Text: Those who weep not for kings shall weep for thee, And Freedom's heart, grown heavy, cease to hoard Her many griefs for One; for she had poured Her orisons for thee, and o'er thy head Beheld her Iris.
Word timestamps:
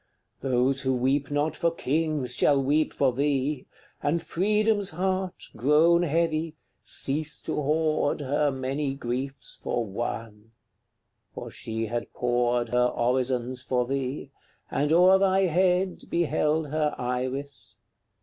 Those 0.39 0.81
who 0.81 0.95
weep 0.95 1.29
not 1.29 1.55
for 1.55 1.69
kings 1.69 2.33
shall 2.35 2.59
weep 2.59 2.91
for 2.91 3.13
thee, 3.13 3.67
And 4.01 4.23
Freedom's 4.23 4.89
heart, 4.89 5.49
grown 5.55 6.01
heavy, 6.01 6.55
cease 6.81 7.39
to 7.43 7.53
hoard 7.57 8.19
Her 8.21 8.49
many 8.49 8.95
griefs 8.95 9.59
for 9.61 9.85
One; 9.85 10.53
for 11.35 11.51
she 11.51 11.85
had 11.85 12.11
poured 12.13 12.69
Her 12.69 12.87
orisons 12.89 13.61
for 13.61 13.85
thee, 13.85 14.31
and 14.71 14.91
o'er 14.91 15.19
thy 15.19 15.41
head 15.41 16.01
Beheld 16.09 16.69
her 16.71 16.95
Iris. 16.97 17.77